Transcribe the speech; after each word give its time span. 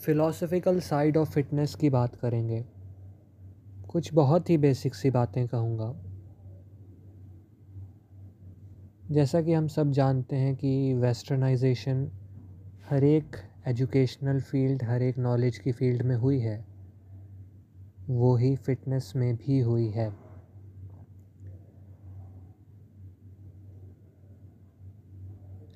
फ़िलोसफ़िकल 0.00 0.80
side 0.80 1.16
of 1.16 1.30
fitness 1.30 1.74
की 1.74 1.90
बात 1.90 2.14
करेंगे। 2.16 2.64
कुछ 3.88 4.14
बहुत 4.14 4.50
ही 4.50 4.58
बेसिक 4.58 4.94
सी 4.94 5.10
बातें 5.10 5.48
कहूँगा। 5.48 5.94
जैसा 9.10 9.42
कि 9.42 9.52
हम 9.52 9.68
सब 9.68 9.90
जानते 9.90 10.36
हैं 10.36 10.56
कि 10.56 10.94
वेस्टर्नाइजेशन 10.94 12.10
हर 12.90 13.04
एक 13.04 13.36
एजुकेशनल 13.66 14.40
फ़ील्ड 14.40 14.82
हर 14.82 15.02
एक 15.02 15.18
नॉलेज 15.18 15.58
की 15.58 15.72
फ़ील्ड 15.72 16.02
में 16.02 16.16
हुई 16.16 16.38
है। 16.38 16.64
वो 18.08 18.36
ही 18.36 18.56
फिटनेस 18.56 19.12
में 19.16 19.36
भी 19.36 19.60
हुई 19.60 19.88
है। 19.88 20.12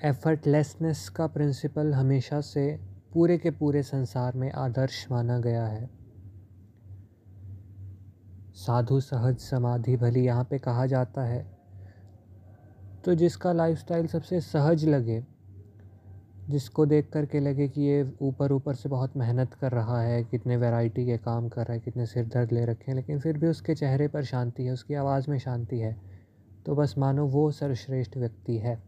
एफर्टलेसनेस 0.04 1.08
का 1.08 1.26
प्रिंसिपल 1.26 1.94
हमेशा 1.94 2.40
से 2.40 2.93
पूरे 3.14 3.36
के 3.38 3.50
पूरे 3.50 3.82
संसार 3.82 4.36
में 4.36 4.50
आदर्श 4.52 5.06
माना 5.10 5.38
गया 5.38 5.66
है। 5.66 5.88
साधु 8.56 9.00
सहज 9.00 9.36
समाधि 9.40 9.96
भली 9.96 10.24
यहाँ 10.24 10.44
पे 10.44 10.58
कहा 10.58 10.86
जाता 10.86 11.22
है। 11.22 11.44
तो 13.04 13.14
जिसका 13.14 13.52
लाइफस्टाइल 13.52 14.06
सबसे 14.06 14.40
सहज 14.40 14.84
लगे, 14.84 15.22
जिसको 16.48 16.86
देख 16.86 17.10
कर 17.12 17.26
के 17.26 17.40
लगे 17.40 17.68
कि 17.68 17.80
ये 17.80 18.02
ऊपर 18.22 18.52
ऊपर 18.52 18.74
से 18.74 18.88
बहुत 18.88 19.16
मेहनत 19.16 19.54
कर 19.54 19.72
रहा 19.72 20.00
है, 20.00 20.22
कितने 20.24 20.56
वैरायटी 20.56 21.04
के 21.06 21.16
काम 21.18 21.48
कर 21.48 21.62
रहा 21.62 21.72
है, 21.72 21.80
कितने 21.80 22.06
सिर 22.06 22.26
दर्द 22.26 22.52
ले 22.52 22.64
रखे 22.64 22.90
हैं, 22.90 22.96
लेकिन 22.96 23.20
फिर 23.20 23.38
भी 23.38 23.46
उसके 23.46 23.74
चेहरे 23.74 24.08
पर 24.08 24.24
शांति 24.24 24.64
है, 24.64 24.72
उसकी 24.72 24.94
आवाज़ 24.94 25.30
में 25.30 25.38
शांति 25.38 25.78
है 25.78 25.96
तो 26.66 26.74
बस 26.74 26.94
मानो 26.98 27.26
वो 27.26 27.50
सर्वश्रेष्ठ 27.50 28.16
व्यक्ति 28.16 28.56
है। 28.58 28.82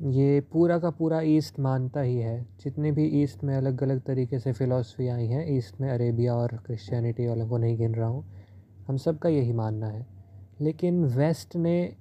ये 0.00 0.40
पूरा 0.40 0.78
का 0.78 0.90
पूरा 0.90 1.20
ईस्ट 1.20 1.58
मानता 1.60 2.00
ही 2.00 2.16
है। 2.16 2.46
जितने 2.60 2.90
भी 2.92 3.04
ईस्ट 3.22 3.44
में 3.44 3.54
अलग 3.56 3.82
अलग 3.82 4.00
तरीके 4.00 4.38
से 4.38 4.52
फ़िलासफ़ी 4.52 5.08
आई 5.08 5.26
हैं, 5.26 5.56
ईस्ट 5.56 5.80
में 5.80 5.88
अरेबिया 5.90 6.34
और 6.34 6.56
क्रिश्चियनिटी 6.56 7.26
वालों 7.26 7.48
को 7.48 7.58
नहीं 7.58 7.76
गिन 7.76 7.94
रहा 7.94 8.08
हूँ, 8.08 8.24
हम 8.88 8.96
सब 8.96 9.18
का 9.18 9.28
यही 9.28 9.52
मानना 9.52 9.86
है। 9.86 10.06
लेकिन 10.60 11.04
वेस्ट 11.04 11.56
ने 11.56 11.96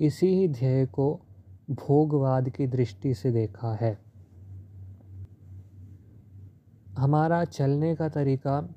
इसी 0.00 0.26
ही 0.26 0.48
ध्येय 0.48 0.86
को 0.86 1.20
भोगवाद 1.70 2.48
की 2.48 2.66
दृष्टि 2.66 3.14
से 3.14 3.30
देखा 3.30 3.74
है। 3.74 3.98
हमारा 6.98 7.44
चलने 7.44 7.94
का 7.94 8.08
तरीका 8.08 8.68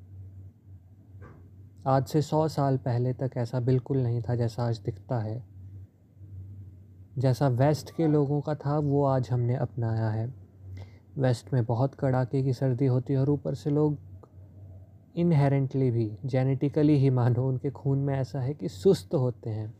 आज 1.86 2.06
से 2.06 2.22
सौ 2.22 2.48
साल 2.48 2.76
पहले 2.76 3.12
तक 3.12 3.30
ऐसा 3.36 3.60
बिल्कुल 3.60 3.98
नहीं 3.98 4.22
था 4.22 4.34
जैसा 4.34 4.62
आज 4.62 4.78
दिखता 4.78 5.18
है। 5.18 5.49
जैसा 7.18 7.48
वेस्ट 7.48 7.90
के 7.90 8.06
लोगों 8.06 8.40
का 8.40 8.54
था, 8.54 8.78
वो 8.78 9.04
आज 9.04 9.30
हमने 9.30 9.56
अपनाया 9.56 10.08
है। 10.08 10.34
वेस्ट 11.18 11.52
में 11.52 11.64
बहुत 11.64 11.94
कड़ाके 11.94 12.42
की 12.42 12.52
सर्दी 12.52 12.86
होती 12.86 13.12
है 13.12 13.18
और 13.18 13.30
ऊपर 13.30 13.54
से 13.54 13.70
लोग 13.70 13.96
इनहेरेंटली 15.16 15.90
भी 15.90 16.18
जेनेटिकली 16.24 16.98
ही 16.98 17.10
मानो, 17.10 17.48
उनके 17.48 17.70
खून 17.70 17.98
में 17.98 18.14
ऐसा 18.14 18.40
है 18.40 18.54
कि 18.54 18.68
सुस्त 18.68 19.14
होते 19.14 19.50
हैं। 19.50 19.74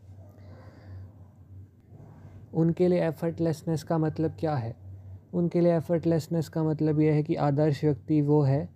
उनके 2.53 2.87
लिए 2.87 3.07
एफर्टलेसनेस 3.07 3.83
का 3.83 3.97
मतलब 3.97 4.31
क्या 4.39 4.55
है? 4.55 4.75
उनके 5.33 5.61
लिए 5.61 5.77
एफर्टलेसनेस 5.77 6.49
का 6.49 6.63
मतलब 6.63 6.99
यह 6.99 7.13
है 7.13 7.23
कि 7.23 7.35
आदर्श 7.35 7.83
व्यक्ति 7.83 8.21
वो 8.21 8.41
है, 8.41 8.69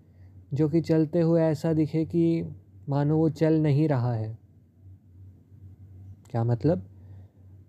जो 0.54 0.70
कि 0.70 0.82
चलते 0.82 1.22
हुए 1.22 1.42
ऐसा 1.42 1.74
दिखे 1.74 2.06
कि 2.06 2.56
मानो 2.90 3.18
वो 3.18 3.30
चल 3.30 3.54
नहीं 3.54 3.88
रहा 3.88 4.14
है। 4.14 4.38
क्या 6.32 6.44
मतलब? 6.44 6.90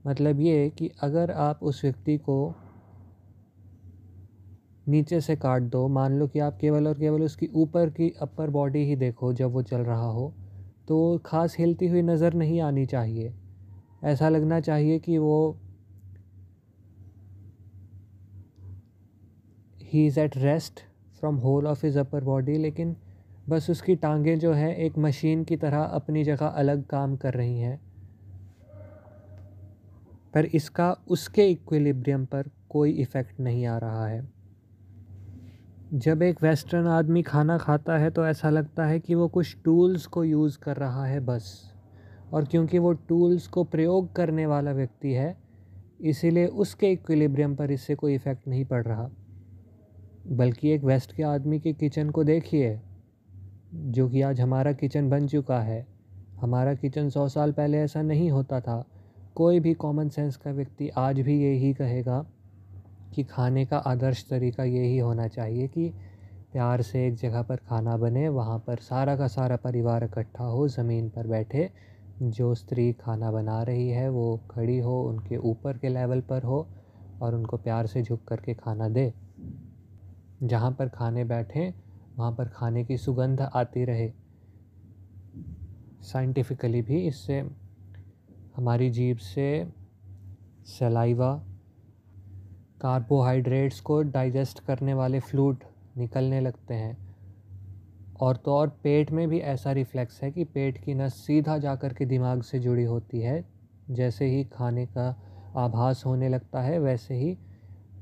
मतलब 0.07 0.41
ये 0.41 0.69
कि 0.71 0.91
अगर 1.03 1.31
आप 1.31 1.63
उस 1.63 1.83
व्यक्ति 1.85 2.17
को 2.19 2.55
नीचे 4.87 5.21
से 5.21 5.35
काट 5.37 5.63
दो, 5.63 5.87
मान 5.89 6.19
लो 6.19 6.27
कि 6.29 6.39
आप 6.39 6.59
केवल 6.61 6.87
और 6.89 6.99
केवल 6.99 7.23
उसकी 7.23 7.47
ऊपर 7.55 7.91
की 7.91 8.11
अपर 8.23 8.51
बॉडी 8.51 8.85
ही 8.85 8.97
देखो 8.97 9.33
जब 9.33 9.53
वो 9.53 9.63
चल 9.63 9.81
रहा 9.81 10.07
हो 10.09 10.33
तो 10.89 11.19
ख़ास 11.27 11.57
हिलती 11.59 11.87
हुई 11.87 12.03
नज़र 12.03 12.35
नहीं 12.35 12.61
आनी 12.61 12.85
चाहिए। 12.87 13.33
ऐसा 14.05 14.29
लगना 14.29 14.61
चाहिए 14.61 14.99
कि 14.99 15.19
वो 15.19 15.57
he 19.83 20.07
is 20.07 20.21
at 20.21 20.37
rest 20.37 20.81
from 21.21 21.37
whole 21.37 21.67
of 21.67 21.85
is 21.87 21.99
upper 21.99 22.25
body 22.25 22.57
लेकिन 22.59 22.97
बस 23.49 23.71
उसकी 23.71 23.95
टांगें 23.97 24.39
जो 24.39 24.53
हैं 24.53 24.75
एक 24.77 24.99
मशीन 24.99 25.45
की 25.45 25.57
तरह 25.57 25.83
अपनी 25.83 26.25
जगह 26.25 26.47
अलग 26.47 26.85
काम 26.87 27.17
कर 27.17 27.35
रही 27.35 27.61
हैं। 27.61 27.81
पर 30.37 30.45
इसका 30.45 30.97
उसके 31.09 31.49
इक्विलिब्रियम 31.51 32.25
पर 32.25 32.51
कोई 32.71 32.91
इफ़ेक्ट 32.91 33.41
नहीं 33.41 33.67
आ 33.67 33.79
रहा 33.79 34.07
है। 34.07 34.29
जब 35.95 36.23
एक 36.23 36.43
वेस्टर्न 36.43 36.87
आदमी 36.87 37.23
खाना 37.23 37.59
खाता 37.59 37.99
है 37.99 38.11
तो 38.11 38.27
ऐसा 38.27 38.51
लगता 38.51 38.87
है 38.87 39.01
कि 39.01 39.15
वो 39.15 39.29
कुछ 39.29 39.57
टूल्स 39.65 40.07
को 40.07 40.25
यूज़ 40.25 40.59
कर 40.59 40.77
रहा 40.77 41.07
है 41.07 41.21
बस। 41.21 41.75
और 42.33 42.45
क्योंकि 42.45 42.79
वो 42.79 42.93
टूल्स 42.93 43.47
को 43.47 43.65
प्रयोग 43.65 44.17
करने 44.17 44.47
वाला 44.47 44.73
व्यक्ति 44.73 45.13
है, 45.13 45.37
इसीलिए 46.01 46.47
उसके 46.47 46.93
इक्विलिब्रियम 46.93 47.55
पर 47.57 47.71
इससे 47.71 47.95
कोई 47.95 48.15
इफ़ेक्ट 48.15 48.49
नहीं 48.49 48.65
पड़ 48.65 48.85
रहा। 48.85 49.11
बल्कि 50.27 50.71
एक 50.71 50.85
वेस्ट 50.85 51.17
के 51.17 51.23
आदमी 51.23 51.61
के 51.61 51.73
किचन 51.73 52.11
को 52.11 52.25
देखिए, 52.25 52.81
जो 53.75 54.09
कि 54.09 54.23
आज 54.23 54.41
हमारा 54.41 54.73
किचन 54.73 55.11
बन 55.11 55.27
चुका 55.27 55.61
है। 55.61 55.87
हमारा 56.41 56.75
किचन 56.75 57.09
सौ 57.09 57.29
साल 57.29 57.53
पहले 57.53 57.79
ऐसा 57.79 58.03
नहीं 58.03 58.31
होता 58.31 58.61
था। 58.61 58.85
कोई 59.37 59.61
भी 59.61 59.75
कॉमन 59.75 60.09
सेंस 60.09 60.37
का 60.37 60.51
व्यक्ति 60.51 60.89
आज 60.89 61.21
भी 61.21 61.45
यही 61.45 61.75
कहेगा 61.75 62.27
कि 63.15 63.25
खाने 63.25 63.67
का 63.67 63.79
आदर्श 63.79 64.27
तरीका 64.31 64.65
यही 64.65 64.99
होना 64.99 65.29
चाहिए 65.29 65.69
कि 65.69 65.93
प्यार 66.53 66.83
से 66.83 67.07
एक 67.07 67.15
जगह 67.15 67.43
पर 67.43 67.57
खाना 67.57 67.97
बने, 67.97 68.29
वहाँ 68.29 68.59
पर 68.59 68.77
सारा 68.77 69.17
का 69.17 69.27
सारा 69.27 69.57
परिवार 69.57 70.05
इकट्ठा 70.05 70.45
हो, 70.45 70.69
ज़मीन 70.69 71.09
पर 71.09 71.27
बैठे, 71.27 71.71
जो 72.23 72.55
स्त्री 72.55 72.93
खाना 72.93 73.31
बना 73.31 73.63
रही 73.63 73.89
है 73.89 74.09
वो 74.09 74.41
खड़ी 74.51 74.79
हो, 74.79 75.03
उनके 75.03 75.37
ऊपर 75.37 75.79
के 75.79 75.89
लेवल 75.89 76.21
पर 76.21 76.43
हो 76.43 76.69
और 77.23 77.35
उनको 77.35 77.57
प्यार 77.57 77.87
से 77.87 78.03
झुक 78.03 78.25
करके 78.29 78.55
खाना 78.55 78.89
दे। 78.89 79.15
जहाँ 80.43 80.71
पर 80.71 80.89
खाने 80.89 81.25
बैठें, 81.25 81.75
वहाँ 82.17 82.33
पर 82.33 82.49
खाने 82.49 82.85
की 82.85 82.97
सुगंध 82.97 83.41
आती 83.41 83.85
रहे। 83.85 84.13
साइंटिफिकली 86.03 86.83
भी 86.83 87.07
इससे 87.07 87.66
हमारी 88.57 88.89
जीभ 88.91 89.17
से 89.17 89.67
सलाइवा, 90.69 91.33
कार्बोहाइड्रेट्स 92.81 93.81
को 93.81 94.01
डाइजेस्ट 94.03 94.61
करने 94.61 94.95
वाले 94.95 95.21
फ्लूड 95.21 95.65
निकलने 95.99 96.41
लगते 96.41 96.75
हैं। 96.75 96.97
और 98.21 98.37
तो 98.37 98.55
और 98.55 98.69
पेट 98.83 99.11
में 99.11 99.29
भी 99.29 99.39
ऐसा 99.39 99.73
रिफ्लेक्स 99.73 100.23
है 100.23 100.31
कि 100.33 100.45
पेट 100.45 100.79
की 100.85 100.95
नस 100.95 101.15
सीधा 101.17 101.59
जा 101.59 101.75
कर 101.77 101.93
के 101.93 102.05
दिमाग 102.05 102.43
से 102.43 102.59
जुड़ी 102.59 102.85
होती 102.85 103.21
है। 103.21 103.45
जैसे 103.91 104.27
ही 104.27 104.45
खाने 104.45 104.87
का 104.87 105.09
आभास 105.57 106.03
होने 106.07 106.29
लगता 106.29 106.63
है, 106.63 106.79
वैसे 106.79 107.15
ही 107.15 107.35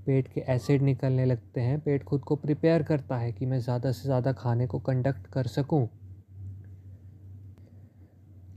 पेट 0.06 0.28
के 0.28 0.44
एसिड 0.48 0.82
निकलने 0.82 1.24
लगते 1.24 1.60
हैं। 1.60 1.80
पेट 1.80 2.04
खुद 2.04 2.20
को 2.20 2.36
प्रिपेयर 2.36 2.82
करता 2.82 3.16
है 3.16 3.32
कि 3.32 3.46
मैं 3.46 3.60
ज़्यादा 3.60 3.92
से 3.92 4.02
ज़्यादा 4.02 4.32
खाने 4.32 4.66
को 4.66 4.78
कंडक्ट 4.78 5.26
कर 5.26 5.46
सकूँ। 5.46 5.86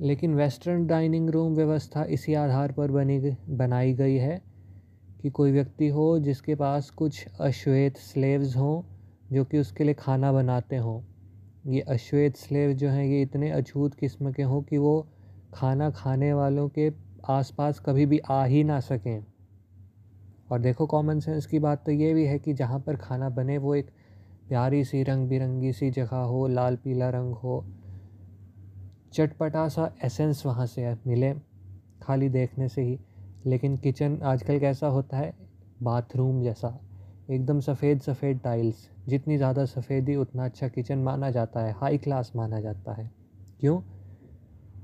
लेकिन 0.02 0.35
वेस्टर्न 0.35 0.88
डाइनिंग 0.88 1.30
रूम 1.30 1.53
व्यवस्था 1.53 2.03
इसी 2.03 2.34
आधार 2.34 2.72
पर 2.72 2.91
बनी 2.91 3.38
बनाई 3.50 3.94
गई 3.94 4.16
है 4.16 4.41
कि 5.22 5.30
कोई 5.30 5.52
व्यक्ति 5.52 5.88
हो 5.88 6.19
जिसके 6.19 6.56
पास 6.56 6.90
कुछ 6.90 7.28
अश्वेत 7.41 7.97
स्लेव्स 7.97 8.57
हों 8.57 8.81
जो 9.31 9.46
कि 9.46 9.57
उसके 9.57 9.84
लिए 9.84 9.94
खाना 9.94 10.31
बनाते 10.31 10.78
हों। 10.78 11.02
ये 11.72 11.81
अश्वेत 11.81 12.38
स्लेव 12.38 12.74
जो 12.74 12.90
हैं, 12.90 13.06
ये 13.06 13.22
इतने 13.22 13.52
अछूत 13.52 13.96
किस्म 13.96 14.31
के 14.31 14.44
हों 14.44 14.62
कि 14.62 14.78
वो 14.78 15.07
खाना 15.53 15.90
खाने 15.90 16.34
वालों 16.34 16.69
के 16.69 16.91
आसपास 17.30 17.80
कभी 17.80 18.06
भी 18.06 18.19
आ 18.30 18.46
ही 18.46 18.63
ना 18.63 18.80
सकें। 18.80 19.25
और 20.52 20.59
देखो 20.59 20.86
कॉमन 20.86 21.19
सेंस 21.19 21.46
की 21.46 21.59
बात 21.59 21.86
तो 21.86 21.91
ये 21.91 22.13
भी 22.13 22.25
है 22.25 22.40
कि 22.40 22.53
जहाँ 22.53 22.80
पर 22.80 22.95
खाना 22.95 23.30
बने 23.30 23.57
वो 23.57 23.75
एक 23.75 23.89
प्यारी 24.50 24.83
सी 24.83 25.04
रंग 25.04 25.30
बिरंगी 25.30 25.74
सी 25.74 25.92
जगह 25.92 26.18
हो, 26.18 26.48
लाल 26.48 26.75
पीला 26.75 27.10
रंग 27.10 27.33
हो 27.33 27.66
चटपटा 29.13 29.68
सा 29.68 29.92
एसेंस 30.04 30.45
वहाँ 30.45 30.65
से 30.65 30.95
मिले, 31.07 31.33
खाली 32.01 32.30
देखने 32.30 32.68
से 32.69 32.81
ही। 32.81 33.00
लेकिन 33.45 33.77
किचन 33.77 34.19
आजकल 34.24 34.59
कैसा 34.59 34.88
होता 34.88 35.18
है? 35.18 35.33
बाथरूम 35.83 36.44
जैसा। 36.44 36.80
एकदम 37.30 37.59
सफ़ेद 37.59 38.01
सफ़ेद 38.01 38.39
टाइल्स 38.39 38.89
जितनी 39.07 39.38
ज़्यादा 39.38 39.65
सफ़ेदी, 39.65 40.15
उतना 40.15 40.45
अच्छा 40.45 40.68
किचन 40.68 40.98
माना 40.98 41.31
जाता 41.31 41.59
है। 41.59 41.71
हाई 41.71 41.98
क्लास 41.98 42.31
माना 42.36 42.59
जाता 42.59 42.94
है। 42.94 43.12
क्यों? 43.59 43.81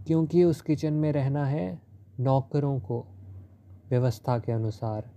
क्योंकि 0.07 0.43
उस 0.43 0.61
किचन 0.61 0.93
में 0.93 1.11
रहना 1.11 1.45
है 1.45 1.81
नौकरों 2.19 2.79
को 2.79 3.05
व्यवस्था 3.89 4.39
के 4.39 4.51
अनुसार। 4.51 5.09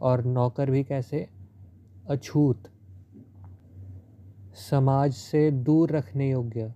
और 0.00 0.24
नौकर 0.24 0.70
भी 0.70 0.84
कैसे? 0.84 1.28
अछूत। 2.08 2.62
समाज 4.70 5.12
से 5.12 5.50
दूर 5.50 5.90
रखने 5.90 6.30
योग्य। 6.30 6.74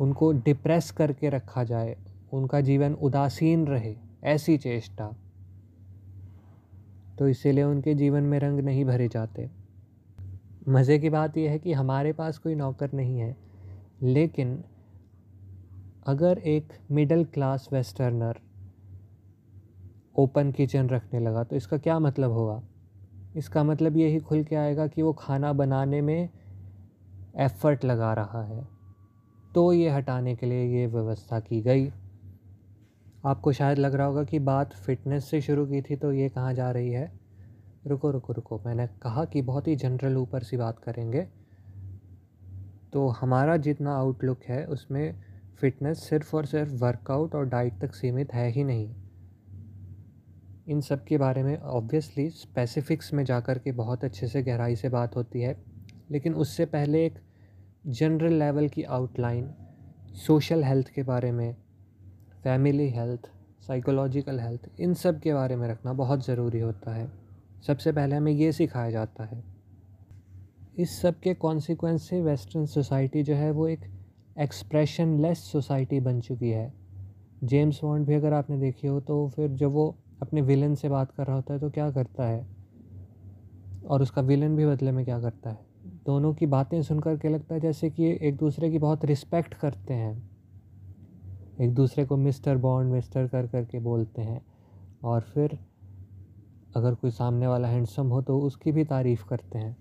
उनको 0.00 0.30
डिप्रेस 0.32 0.90
करके 0.90 1.28
रखा 1.28 1.64
जाए, 1.64 1.96
उनका 2.32 2.60
जीवन 2.60 2.94
उदासीन 2.94 3.66
रहे, 3.66 3.94
ऐसी 4.24 4.56
चेष्टा। 4.58 5.10
तो 7.18 7.28
इसीलिए 7.28 7.64
उनके 7.64 7.94
जीवन 7.94 8.22
में 8.22 8.38
रंग 8.38 8.60
नहीं 8.60 8.84
भरे 8.84 9.08
जाते। 9.08 9.48
मज़े 10.68 10.98
की 10.98 11.10
बात 11.10 11.36
यह 11.36 11.50
है 11.50 11.58
कि 11.58 11.72
हमारे 11.72 12.12
पास 12.12 12.38
कोई 12.38 12.54
नौकर 12.54 12.92
नहीं 12.92 13.18
है, 13.18 13.36
लेकिन 14.02 14.62
अगर 16.06 16.38
एक 16.38 16.72
middle 16.90 17.24
class 17.24 17.68
westerner 17.72 18.40
open 20.18 20.50
kitchen 20.52 20.88
रखने 20.88 21.20
लगा 21.20 21.44
तो 21.44 21.56
इसका 21.56 21.78
क्या 21.78 21.98
मतलब 21.98 22.30
होगा? 22.30 22.62
इसका 23.36 23.62
मतलब 23.64 23.96
यही 23.96 24.18
खुल 24.18 24.42
के 24.44 24.56
आएगा 24.56 24.86
कि 24.86 25.02
वो 25.02 25.12
खाना 25.12 25.52
बनाने 25.52 26.00
में 26.00 26.28
एफ़र्ट 27.36 27.84
लगा 27.84 28.12
रहा 28.14 28.42
है। 28.44 28.79
तो 29.54 29.72
ये 29.72 29.90
हटाने 29.90 30.36
के 30.36 30.46
लिए 30.46 30.80
ये 30.80 30.86
व्यवस्था 30.86 31.40
की 31.40 31.60
गई। 31.60 31.92
आपको 33.26 33.52
शायद 33.52 33.78
लग 33.78 33.94
रहा 33.94 34.06
होगा 34.06 34.24
कि 34.24 34.38
बात 34.38 34.72
फ़िटनेस 34.72 35.30
से 35.30 35.40
शुरू 35.40 35.66
की 35.66 35.82
थी 35.82 35.96
तो 35.96 36.12
ये 36.12 36.28
कहाँ 36.28 36.54
जा 36.54 36.70
रही 36.70 36.90
है? 36.90 37.12
रुको 37.86 38.10
रुको 38.10 38.32
रुको, 38.32 38.62
मैंने 38.66 38.86
कहा 38.86 39.24
कि 39.24 39.42
बहुत 39.42 39.68
ही 39.68 39.76
जनरल 39.76 40.16
ऊपर 40.16 40.42
सी 40.42 40.56
बात 40.56 40.78
करेंगे। 40.78 41.28
तो 42.92 43.08
हमारा 43.08 43.56
जितना 43.56 43.96
आउटलुक 43.96 44.40
है, 44.48 44.66
उसमें 44.66 45.22
फ़िटनेस 45.60 46.08
सिर्फ़ 46.08 46.36
और 46.36 46.46
सिर्फ़ 46.46 46.72
वर्कआउट 46.72 47.34
और 47.34 47.46
डाइट 47.46 47.80
तक 47.80 47.94
सीमित 47.94 48.34
है 48.34 48.50
ही 48.50 48.64
नहीं। 48.64 48.94
इन 50.68 50.80
सब 50.80 51.04
के 51.04 51.18
बारे 51.18 51.42
में 51.42 51.58
ऑब्वियसली 51.58 52.30
स्पेसिफ़िक्स 52.30 53.14
में 53.14 53.24
जाकर 53.24 53.58
के 53.58 53.72
बहुत 53.72 54.04
अच्छे 54.04 54.26
से 54.26 54.42
गहराई 54.42 54.76
से 54.76 54.88
बात 54.88 55.16
होती 55.16 55.40
है। 55.40 55.64
लेकिन 56.10 56.34
उससे 56.34 56.66
पहले 56.66 57.06
एक 57.06 57.18
जनरल 57.84 58.32
लेवल 58.32 58.68
की 58.68 58.82
आउटलाइन 58.82 59.48
सोशल 60.16 60.64
हेल्थ 60.64 60.88
के 60.88 61.02
बारे 61.02 61.30
में 61.32 61.56
फैमिली 62.44 62.88
हेल्थ 62.90 63.28
साइकोलॉजिकल 63.60 64.40
हेल्थ 64.40 64.68
इन 64.80 64.94
सब 64.94 65.20
के 65.20 65.34
बारे 65.34 65.56
में 65.56 65.66
रखना 65.68 65.92
बहुत 65.92 66.26
ज़रूरी 66.26 66.60
होता 66.60 66.94
है। 66.94 67.10
सबसे 67.66 67.92
पहले 67.92 68.16
हमें 68.16 68.32
ये 68.32 68.50
सिखाया 68.52 68.90
जाता 68.90 69.24
है। 69.24 69.42
इस 70.78 71.00
सब 71.02 71.20
के 71.20 71.34
कॉन्सिक्वेंस 71.34 72.08
से 72.08 72.20
वेस्टर्न 72.22 72.66
सोसाइटी 72.66 73.22
जो 73.22 73.34
है 73.34 73.50
वो 73.50 73.66
एक 73.68 73.80
एक्सप्रेशन 74.38 75.18
लेस 75.20 75.38
सोसाइटी 75.38 76.00
बन 76.00 76.20
चुकी 76.20 76.50
है। 76.50 76.72
जेम्स 77.44 77.80
बॉन्ड 77.82 78.06
भी 78.06 78.14
अगर 78.14 78.32
आपने 78.32 78.58
देखी 78.58 78.86
हो 78.86 79.00
तो 79.00 79.28
फिर 79.28 79.50
जब 79.50 79.72
वो 79.72 79.94
अपने 80.22 80.42
विलन 80.42 80.74
से 80.74 80.88
बात 80.88 81.12
कर 81.12 81.26
रहा 81.26 81.36
होता 81.36 81.54
है 81.54 81.60
तो 81.60 81.70
क्या 81.70 81.90
करता 81.90 82.26
है? 82.26 82.46
और 83.86 84.02
उसका 84.02 84.22
विलन 84.22 84.56
भी 84.56 84.66
बदले 84.66 84.92
में 84.92 85.04
क्या 85.04 85.20
करता 85.20 85.50
है? 85.50 85.69
दोनों 86.10 86.34
की 86.34 86.46
बातें 86.46 86.82
सुनकर 86.82 87.16
के 87.16 87.28
लगता 87.28 87.54
है 87.54 87.60
जैसे 87.60 87.90
कि 87.90 88.18
एक 88.22 88.36
दूसरे 88.36 88.70
की 88.70 88.78
बहुत 88.78 89.04
रिस्पेक्ट 89.04 89.54
करते 89.54 89.94
हैं। 89.94 90.30
एक 91.60 91.74
दूसरे 91.74 92.04
को 92.04 92.16
मिस्टर 92.16 92.56
बॉन्ड 92.56 92.92
मिस्टर 92.92 93.28
कर 93.28 93.46
कर 93.46 93.64
के 93.64 93.78
बोलते 93.78 94.22
हैं। 94.22 94.42
और 95.04 95.20
फिर 95.20 95.58
अगर 96.76 96.94
कोई 96.94 97.10
सामने 97.10 97.46
वाला 97.46 97.68
हैंडसम 97.68 98.06
हो 98.06 98.22
तो 98.22 98.38
उसकी 98.38 98.72
भी 98.72 98.84
तारीफ़ 98.84 99.24
करते 99.26 99.58
हैं। 99.58 99.76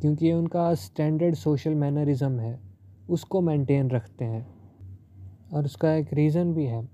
क्योंकि 0.00 0.26
ये 0.26 0.32
उनका 0.32 0.74
स्टैंडर्ड 0.74 1.34
सोशल 1.34 1.74
मैनरिज़म 1.74 2.40
है, 2.40 2.60
उसको 3.10 3.40
मेंटेन 3.40 3.90
रखते 3.90 4.24
हैं। 4.24 4.46
और 5.54 5.64
उसका 5.64 5.94
एक 5.94 6.12
रीज़न 6.12 6.54
भी 6.54 6.64
है। 6.64 6.88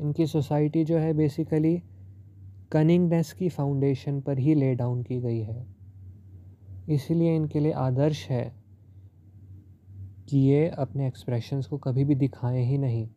इनकी 0.00 0.26
सोसाइटी 0.26 0.84
जो 0.84 0.98
है 0.98 1.12
बेसिकली 1.12 1.82
कनिंगनेस 2.72 3.32
की 3.32 3.48
फाउंडेशन 3.48 4.20
पर 4.20 4.38
ही 4.38 4.54
ले 4.54 4.74
डाउन 4.74 5.02
की 5.02 5.20
गई 5.20 5.40
है। 5.40 5.79
इसीलिए 6.90 7.36
इनके 7.36 7.60
लिए 7.60 7.72
आदर्श 7.72 8.26
है 8.30 8.44
कि 10.28 10.38
ये 10.38 10.68
अपने 10.68 11.06
एक्सप्रेशंस 11.06 11.66
को 11.66 11.78
कभी 11.78 12.04
भी 12.04 12.14
दिखाएँ 12.14 12.64
ही 12.64 12.78
नहीं। 12.78 13.08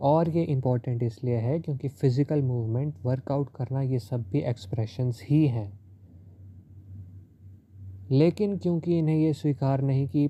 और 0.00 0.28
ये 0.28 0.42
इंपॉर्टेंट 0.42 1.02
इसलिए 1.02 1.36
है 1.36 1.58
क्योंकि 1.60 1.88
फ़िज़िकल 1.88 2.42
मूवमेंट 2.42 2.94
वर्कआउट 3.04 3.50
करना 3.56 3.80
ये 3.80 3.98
सब 3.98 4.24
भी 4.30 4.40
एक्सप्रेशंस 4.40 5.22
ही 5.24 5.46
हैं। 5.46 5.72
लेकिन 8.10 8.56
क्योंकि 8.58 8.98
इन्हें 8.98 9.16
ये 9.16 9.32
स्वीकार 9.32 9.80
नहीं 9.80 10.08
कि 10.08 10.26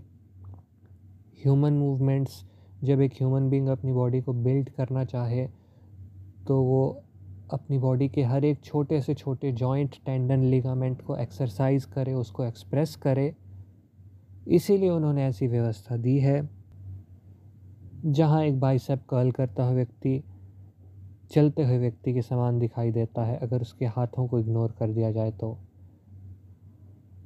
ह्यूमन 1.45 1.73
मूवमेंट्स 1.73 2.45
जब 2.85 3.01
एक 3.01 3.13
ह्यूमन 3.13 3.49
बींग 3.51 3.69
अपनी 3.69 3.93
बॉडी 3.93 4.21
को 4.21 4.33
बिल्ड 4.33 4.69
करना 4.69 5.05
चाहे 5.05 5.47
तो 6.47 6.63
वो 6.63 7.04
अपनी 7.45 7.79
बॉडी 7.79 8.09
के 8.09 8.23
हर 8.23 8.45
एक 8.45 8.61
छोटे 8.65 9.01
से 9.01 9.15
छोटे 9.15 9.53
जॉइंट 9.53 9.97
टेंडन 10.07 10.43
लिगामेंट 10.43 11.03
को 11.03 11.17
एक्सरसाइज 11.17 11.85
करे, 11.85 12.13
उसको 12.13 12.45
एक्सप्रेस 12.45 12.95
करे। 12.97 13.35
इसीलिए 14.49 14.91
उन्होंने 14.91 15.25
ऐसी 15.25 15.47
व्यवस्था 15.47 15.97
दी 15.97 16.19
है, 16.19 16.49
जहाँ 18.07 18.43
एक 18.45 18.59
बाइसेप 18.61 19.03
कर्ल 19.11 19.31
करता 19.31 19.65
हुआ 19.65 19.75
व्यक्ति, 19.75 20.23
चलते 21.31 21.65
हुए 21.65 21.79
व्यक्ति 21.79 22.13
के 22.15 22.23
समान 22.23 22.59
दिखाई 22.59 22.91
देता 22.93 23.25
है, 23.25 23.37
अगर 23.39 23.61
उसके 23.61 23.87
हाथों 23.87 24.27
को 24.27 24.39
इग्नोर 24.39 24.75
कर 24.79 24.91
दिया 24.91 25.11
जाए 25.13 25.31
तो। 25.33 25.57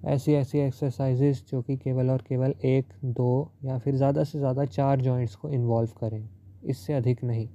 ऐसी 0.07 0.33
ऐसी 0.35 0.59
एक्सरसाइजेस 0.59 1.45
जो 1.51 1.63
कि 1.63 1.77
केवल 1.77 2.11
और 2.11 2.23
केवल 2.29 2.55
एक, 2.65 2.93
दो 3.05 3.53
या 3.65 3.79
फिर 3.79 3.97
ज़्यादा 3.97 4.25
से 4.25 4.39
ज़्यादा 4.39 4.65
चार 4.67 5.01
जॉइंट्स 5.01 5.35
को 5.35 5.51
इन्वॉल्व 5.51 5.91
करें, 6.01 6.29
इससे 6.65 6.93
अधिक 6.93 7.25
नहीं। 7.25 7.49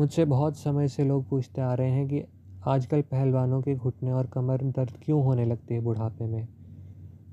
मुझसे 0.00 0.24
बहुत 0.24 0.56
समय 0.56 0.88
से 0.88 1.04
लोग 1.04 1.28
पूछते 1.28 1.60
आ 1.60 1.74
रहे 1.74 1.90
हैं 1.90 2.08
कि 2.08 2.22
आजकल 2.66 3.02
पहलवानों 3.02 3.62
के 3.62 3.74
घुटने 3.74 4.12
और 4.12 4.26
कमर 4.26 4.62
दर्द 4.62 4.90
क्यों 5.02 5.24
होने 5.24 5.44
लगती 5.44 5.74
है 5.74 5.80
बुढ़ापे 5.80 6.26
में? 6.26 6.48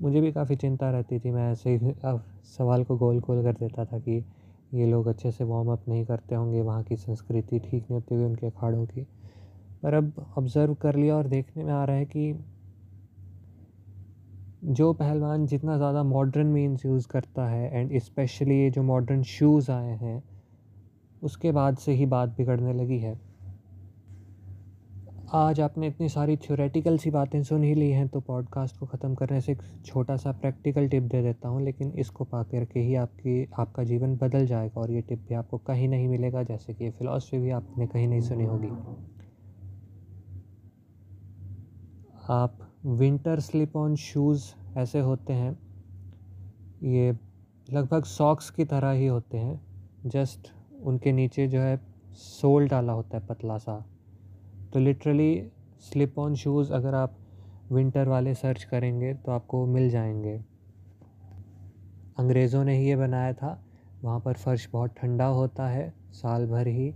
मुझे 0.02 0.20
भी 0.20 0.32
काफ़ी 0.32 0.56
चिंता 0.56 0.90
रहती 0.90 1.18
थी, 1.18 1.30
मैं 1.30 1.52
ऐसे 1.52 1.70
ही 1.70 1.94
अब 2.04 2.22
सवाल 2.44 2.84
को 2.84 2.96
गोल 2.96 3.20
गोल 3.20 3.42
कर 3.42 3.52
देता 3.52 3.84
था 3.84 3.98
कि 3.98 4.24
ये 4.74 4.86
लोग 4.86 5.06
अच्छे 5.06 5.30
से 5.30 5.44
वार्म 5.44 5.72
अप 5.72 5.88
नहीं 5.88 6.04
करते 6.04 6.34
होंगे, 6.34 6.60
वहाँ 6.60 6.82
की 6.82 6.96
संस्कृति 6.96 7.58
ठीक 7.58 7.74
नहीं 7.74 7.94
होती 7.94 8.14
हुई 8.14 8.24
उनके 8.24 8.46
अखाड़ों 8.46 8.86
की। 8.86 9.02
पर 9.82 9.94
अब 9.94 10.26
ऑब्ज़र्व 10.38 10.74
कर 10.74 10.96
लिया 10.96 11.16
और 11.16 11.26
देखने 11.26 11.64
में 11.64 11.72
आ 11.72 11.84
रहा 11.84 11.96
है 11.96 12.04
कि 12.04 12.34
जो 14.64 14.92
पहलवान 14.92 15.46
जितना 15.46 15.76
ज़्यादा 15.76 16.02
मॉडर्न 16.02 16.46
मीन्स 16.46 16.86
यूज़ 16.86 17.08
करता 17.08 17.48
है 17.48 17.80
एंड 17.80 17.92
इस्पेशली 17.92 18.60
ये 18.60 18.70
जो 18.70 18.82
मॉडर्न 18.82 19.22
शूज़ 19.22 19.70
आए 19.70 19.96
हैं 19.96 20.22
उसके 21.22 21.52
बाद 21.52 21.76
से 21.76 21.92
ही 21.92 22.06
बात 22.06 22.36
बिगड़ने 22.36 22.72
लगी 22.72 22.98
है। 22.98 23.18
आज 25.34 25.60
आपने 25.60 25.86
इतनी 25.86 26.08
सारी 26.08 26.36
थ्योरेटिकल 26.36 26.96
सी 26.98 27.10
बातें 27.10 27.42
सुन 27.42 27.62
ही 27.62 27.74
ली 27.74 27.90
हैं 27.90 28.06
तो 28.08 28.20
पॉडकास्ट 28.20 28.78
को 28.78 28.86
ख़त्म 28.86 29.14
करने 29.14 29.40
से 29.40 29.52
एक 29.52 29.62
छोटा 29.86 30.16
सा 30.16 30.32
प्रैक्टिकल 30.32 30.88
टिप 30.88 31.02
दे 31.02 31.22
देता 31.22 31.48
हूँ, 31.48 31.62
लेकिन 31.62 31.92
इसको 31.98 32.24
पा 32.24 32.42
करके 32.42 32.80
ही 32.80 32.94
आपकी, 32.94 33.48
आपका 33.58 33.84
जीवन 33.84 34.16
बदल 34.16 34.46
जाएगा 34.46 34.80
और 34.80 34.90
ये 34.90 35.00
टिप 35.00 35.26
भी 35.28 35.34
आपको 35.34 35.58
कहीं 35.58 35.88
नहीं 35.88 36.08
मिलेगा, 36.08 36.42
जैसे 36.42 36.74
कि 36.74 36.84
ये 36.84 36.90
फ़िलासफ़ी 36.90 37.38
भी 37.38 37.50
आपने 37.50 37.86
कहीं 37.86 38.08
नहीं 38.08 38.20
सुनी 38.20 38.44
होगी। 38.44 38.68
आप 42.30 42.58
विंटर 42.86 43.40
स्लिप 43.40 43.76
ऑन 43.76 43.96
शूज़ 43.96 44.52
ऐसे 44.78 45.00
होते 45.00 45.32
हैं, 45.32 45.58
ये 46.82 47.16
लगभग 47.68 48.04
सॉक्स 48.06 48.50
की 48.50 48.64
तरह 48.64 48.90
ही 48.90 49.06
होते 49.06 49.38
हैं 49.38 49.60
जस्ट 50.06 50.52
उनके 50.78 51.12
नीचे 51.12 51.46
जो 51.48 51.60
है 51.60 51.80
सोल 52.12 52.68
डाला 52.68 52.92
होता 52.92 53.18
है 53.18 53.26
पतला 53.26 53.58
सा। 53.58 53.78
तो 54.72 54.78
लिटरली 54.78 55.50
स्लिप 55.82 56.18
ऑन 56.18 56.34
शूज़ 56.34 56.72
अगर 56.72 56.94
आप 56.94 57.16
विंटर 57.72 58.08
वाले 58.08 58.34
सर्च 58.34 58.64
करेंगे 58.64 59.12
तो 59.14 59.32
आपको 59.32 59.64
मिल 59.66 59.88
जाएँगे। 59.90 60.36
अंग्रेज़ों 62.18 62.64
ने 62.64 62.76
ही 62.76 62.88
ये 62.88 62.96
बनाया 62.96 63.32
था, 63.32 63.62
वहाँ 64.02 64.20
पर 64.20 64.34
फ़र्श 64.34 64.68
बहुत 64.72 64.94
ठंडा 64.96 65.26
होता 65.26 65.68
है 65.68 65.92
साल 66.12 66.46
भर 66.46 66.66
ही 66.66 66.92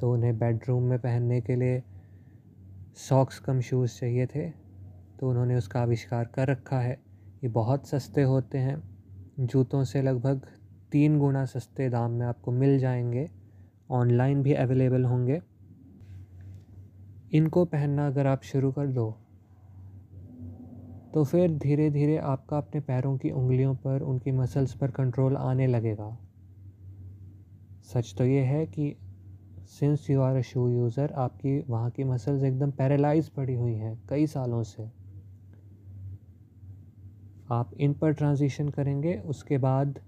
तो 0.00 0.12
उन्हें 0.12 0.38
बेडरूम 0.38 0.82
में 0.82 0.98
पहनने 0.98 1.40
के 1.40 1.56
लिए 1.56 1.82
सॉक्स 2.98 3.38
कम 3.38 3.60
शूज़ 3.60 3.98
चाहिए 4.00 4.26
थे 4.26 4.48
तो 5.20 5.28
उन्होंने 5.30 5.56
उसका 5.56 5.80
आविष्कार 5.80 6.24
कर 6.24 6.48
रखा 6.48 6.78
है। 6.78 6.92
ये 7.44 7.48
बहुत 7.48 7.86
सस्ते 7.86 8.22
होते 8.22 8.58
हैं, 8.58 8.82
जूतों 9.40 9.82
से 9.84 10.02
लगभग 10.02 10.46
तीन 10.94 11.18
गुना 11.18 11.44
सस्ते 11.44 11.88
दाम 11.88 12.10
में 12.10 12.26
आपको 12.26 12.52
मिल 12.52 12.78
जाएँगे। 12.78 13.28
ऑनलाइन 13.90 14.42
भी 14.42 14.52
अवेलेबल 14.54 15.04
होंगे। 15.04 15.40
इनको 17.32 17.64
पहनना 17.64 18.06
अगर 18.06 18.26
आप 18.26 18.42
शुरू 18.42 18.70
कर 18.72 18.86
दो 18.86 19.10
तो 21.14 21.24
फिर 21.24 21.56
धीरे 21.58 21.90
धीरे 21.90 22.16
आपका 22.18 22.58
अपने 22.58 22.80
पैरों 22.80 23.16
की 23.18 23.30
उंगलियों 23.30 23.74
पर, 23.74 24.00
उनकी 24.00 24.32
मसल्स 24.32 24.74
पर 24.74 24.90
कंट्रोल 24.90 25.36
आने 25.36 25.66
लगेगा। 25.66 26.16
सच 27.84 28.14
तो 28.18 28.24
ये 28.24 28.40
है 28.40 28.64
कि 28.66 28.94
since 29.70 30.08
you 30.10 30.20
are 30.20 30.36
a 30.36 30.40
shoe 30.40 30.68
user 30.68 31.12
आपकी 31.12 31.58
वहाँ 31.68 31.90
की 31.90 32.04
मसल्स 32.04 32.42
एकदम 32.42 32.70
पैरालाइज 32.70 33.28
पड़ी 33.28 33.54
हुई 33.54 33.74
हैं 33.74 33.98
कई 34.08 34.26
सालों 34.26 34.62
से। 34.62 34.88
आप 37.50 37.70
इन 37.74 37.94
पर 37.94 38.12
ट्रांजिशन 38.12 38.68
करेंगे, 38.68 39.16
उसके 39.16 39.58
बाद 39.58 39.98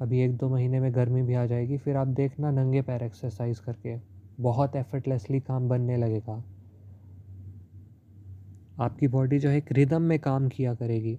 अभी 0.00 0.20
एक 0.20 0.36
दो 0.36 0.48
महीने 0.48 0.80
में 0.80 0.94
गर्मी 0.94 1.22
भी 1.22 1.34
आ 1.34 1.46
जाएगी, 1.46 1.78
फिर 1.78 1.96
आप 1.96 2.06
देखना 2.06 2.50
नंगे 2.50 2.82
पैर 2.82 3.02
एक्सरसाइज 3.02 3.58
करके। 3.58 4.00
बहुत 4.40 4.76
एफर्टलेसली 4.76 5.40
काम 5.40 5.68
बनने 5.68 5.96
लगेगा। 5.96 6.44
आपकी 8.80 9.08
बॉडी 9.08 9.38
जो 9.38 9.48
है 9.48 9.56
एक 9.56 9.72
रिदम 9.72 10.02
में 10.02 10.18
काम 10.18 10.48
किया 10.48 10.74
करेगी। 10.74 11.18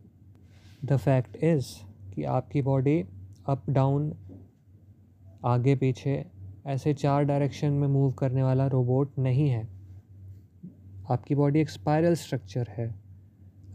द 0.85 0.97
फैक्ट 0.97 1.43
इज़ 1.43 1.65
कि 2.13 2.23
आपकी 2.23 2.61
बॉडी 2.61 3.05
अप 3.47 3.69
डाउन 3.69 4.13
आगे, 5.45 5.75
पीछे 5.75 6.25
ऐसे 6.65 6.93
चार 6.93 7.23
डायरेक्शन 7.23 7.71
में 7.71 7.87
मूव 7.87 8.11
करने 8.11 8.43
वाला 8.43 8.67
रोबोट 8.67 9.11
नहीं 9.19 9.49
है। 9.49 9.67
आपकी 11.11 11.35
बॉडी 11.35 11.59
एक 11.59 11.69
स्पायरल 11.69 12.13
स्ट्रक्चर 12.13 12.67
है। 12.69 12.95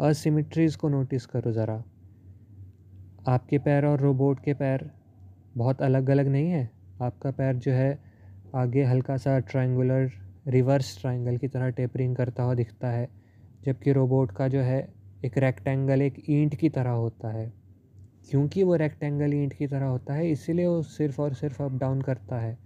असिमिट्रीज़ 0.00 0.76
को 0.76 0.88
नोटिस 0.88 1.26
करो 1.26 1.52
ज़रा। 1.52 1.85
आपके 3.29 3.59
पैर 3.59 3.87
और 3.87 4.00
रोबोट 4.00 4.41
के 4.41 4.55
पैर 4.55 4.91
बहुत 5.57 5.83
अलग 5.83 6.11
अलग 6.11 6.29
नहीं 6.29 6.50
है? 6.50 6.71
आपका 7.02 7.31
पैर 7.31 7.57
जो 7.57 7.73
है, 7.73 7.99
आगे 8.55 8.85
हल्का 8.85 9.17
सा 9.17 9.38
ट्रायंगुलर 9.38 10.11
रिवर्स 10.49 11.00
ट्रायंगल 11.00 11.37
की 11.37 11.49
तरह 11.49 11.71
टेपरिंग 11.71 12.17
करता 12.17 12.43
हुआ 12.43 12.55
दिखता 12.55 12.91
है, 12.91 13.09
जबकि 13.64 13.93
रोबोट 13.93 14.33
का 14.33 14.49
जो 14.49 14.61
है, 14.61 14.88
एक 15.25 15.38
रेक्टेंगल 15.38 16.02
एक 16.02 16.23
ईंट 16.31 16.55
की 16.55 16.69
तरह 16.69 16.91
होता 16.91 17.29
है। 17.29 17.52
क्योंकि 18.31 18.62
वो 18.62 18.76
रेक्टेंगल 18.76 19.35
ईंट 19.35 19.52
की 19.55 19.67
तरह 19.67 19.87
होता 19.87 20.14
है, 20.14 20.31
इसीलिए 20.31 20.67
वो 20.67 20.83
सिर्फ़ 20.83 21.23
और 21.23 21.35
सिर्फ़ 21.35 21.62
अप 21.62 21.73
डाउन 21.73 22.02
करता 22.02 22.38
है। 22.38 22.59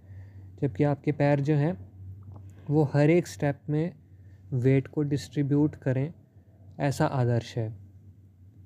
जबकि 0.61 0.83
आपके 0.83 1.11
पैर 1.11 1.39
जो 1.39 1.55
हैं, 1.55 1.77
वो 2.69 2.83
हर 2.83 3.09
एक 3.09 3.27
स्टेप 3.27 3.59
में 3.69 3.93
वेट 4.53 4.87
को 4.87 5.01
डिस्ट्रीब्यूट 5.01 5.75
करें, 5.75 6.13
ऐसा 6.79 7.05
आदर्श 7.05 7.57
है। 7.57 7.86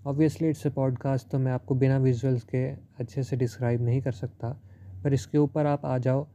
ऑब्वियसली 0.06 0.48
इट्स 0.50 0.66
ए 0.66 0.70
पॉडकास्ट 0.70 1.28
तो 1.28 1.40
मैं 1.40 1.52
आपको 1.52 1.76
बिना 1.76 1.98
विजुअल्स 1.98 2.44
के 2.44 2.64
अच्छे 3.00 3.24
से 3.24 3.38
डिस्क्राइब 3.38 3.82
नहीं 3.82 4.02
कर 4.02 4.12
सकता, 4.12 4.50
पर 5.04 5.14
इसके 5.14 5.38
ऊपर 5.38 5.66
आप 5.66 5.86
आ 5.86 5.98
जाओ 5.98 6.26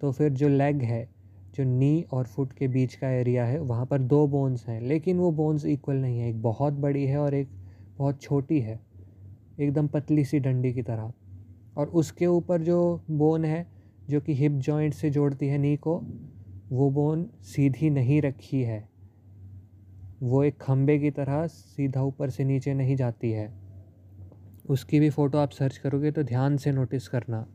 तो 0.00 0.10
फिर 0.12 0.32
जो 0.32 0.48
लेग 0.48 0.82
है, 0.82 1.08
जो 1.54 1.64
नी 1.64 2.04
और 2.12 2.26
फुट 2.26 2.52
के 2.52 2.68
बीच 2.68 2.94
का 2.94 3.10
एरिया 3.10 3.44
है, 3.44 3.58
वहाँ 3.60 3.86
पर 3.86 3.98
दो 4.00 4.26
बोन्स 4.26 4.66
हैं, 4.68 4.80
लेकिन 4.80 5.18
वो 5.18 5.30
बोन्स 5.32 5.64
इक्वल 5.66 5.96
नहीं 5.96 6.18
है। 6.18 6.28
एक 6.28 6.42
बहुत 6.42 6.72
बड़ी 6.74 7.04
है 7.06 7.18
और 7.18 7.34
एक 7.34 7.48
बहुत 7.98 8.20
छोटी 8.22 8.60
है, 8.60 8.78
एकदम 9.60 9.88
पतली 9.88 10.24
सी 10.24 10.38
डंडी 10.38 10.72
की 10.72 10.82
तरह। 10.82 11.12
और 11.76 11.86
उसके 11.86 12.26
ऊपर 12.26 12.62
जो 12.62 13.04
बोन 13.10 13.44
है, 13.44 13.66
जो 14.10 14.20
कि 14.20 14.34
हिप 14.34 14.52
जॉइंट 14.52 14.94
से 14.94 15.10
जोड़ती 15.10 15.48
है 15.48 15.58
नी 15.58 15.76
को, 15.76 16.00
वो 16.72 16.90
बोन 16.90 17.26
सीधी 17.44 17.90
नहीं 17.90 18.20
रखी 18.22 18.62
है। 18.62 18.88
वो 20.22 20.44
एक 20.44 20.58
खम्बे 20.60 20.98
की 20.98 21.10
तरह 21.10 21.46
सीधा 21.46 22.02
ऊपर 22.02 22.30
से 22.30 22.44
नीचे 22.44 22.74
नहीं 22.74 22.96
जाती 22.96 23.32
है। 23.32 23.52
उसकी 24.68 25.00
भी 25.00 25.10
फ़ोटो 25.10 25.38
आप 25.38 25.50
सर्च 25.50 25.76
करोगे 25.76 26.10
तो 26.10 26.22
ध्यान 26.22 26.56
से 26.56 26.72
नोटिस 26.72 27.08
करना। 27.08 27.46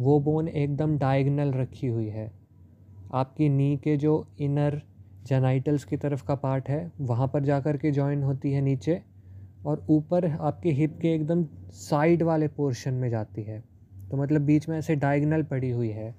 वो 0.00 0.20
बोन 0.20 0.48
एकदम 0.48 0.98
डायगनल 0.98 1.52
रखी 1.52 1.86
हुई 1.86 2.08
है। 2.08 2.32
आपकी 3.14 3.48
नी 3.48 3.76
के 3.76 3.96
जो 3.96 4.28
इनर 4.40 4.82
जेनाइटल्स 5.26 5.84
की 5.84 5.96
तरफ़ 5.96 6.24
का 6.24 6.34
पार्ट 6.34 6.68
है, 6.68 6.92
वहाँ 7.00 7.28
पर 7.28 7.44
जाकर 7.44 7.76
के 7.76 7.90
जॉइन 7.90 8.22
होती 8.22 8.52
है 8.52 8.60
नीचे 8.60 9.02
और 9.66 9.86
ऊपर 9.90 10.30
आपके 10.30 10.70
हिप 10.70 10.98
के 11.02 11.14
एकदम 11.14 11.44
साइड 11.70 12.22
वाले 12.22 12.48
पोर्शन 12.48 12.94
में 12.94 13.10
जाती 13.10 13.42
है। 13.42 13.64
तो 14.10 14.16
मतलब 14.16 14.40
बीच 14.40 14.68
में 14.68 14.78
ऐसे 14.78 14.96
डायगनल 14.96 15.42
पड़ी 15.42 15.70
हुई 15.70 15.90
है। 15.90 16.14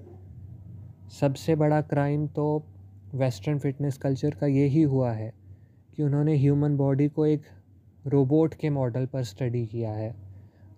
सबसे 1.21 1.55
बड़ा 1.55 1.81
क्राइम 1.81 2.27
तो 2.27 2.65
वेस्टर्न 3.13 3.57
फिटनेस 3.59 3.97
कल्चर 3.97 4.35
का 4.35 4.47
ये 4.47 4.65
ही 4.65 4.81
हुआ 4.81 5.11
है 5.11 5.33
कि 5.95 6.03
उन्होंने 6.03 6.35
ह्यूमन 6.37 6.77
बॉडी 6.77 7.07
को 7.07 7.25
एक 7.25 7.41
रोबोट 8.07 8.53
के 8.53 8.69
मॉडल 8.69 9.05
पर 9.05 9.23
स्टडी 9.23 9.65
किया 9.65 9.91
है 9.91 10.15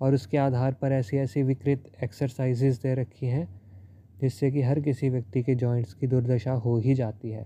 और 0.01 0.13
उसके 0.13 0.37
आधार 0.37 0.73
पर 0.73 0.91
ऐसी 0.91 1.17
ऐसी 1.17 1.43
विकृत 1.43 1.91
एक्सरसाइजेज 2.03 2.77
दे 2.77 2.93
रखी 2.95 3.25
हैं 3.25 3.47
जिससे 4.21 4.51
कि 4.51 4.61
हर 4.61 4.79
किसी 4.79 5.09
व्यक्ति 5.09 5.43
के 5.43 5.55
जॉइंट्स 5.55 5.93
की 5.93 6.07
दुर्दशा 6.07 6.51
हो 6.51 6.77
ही 6.77 6.93
जाती 6.93 7.29
है। 7.29 7.45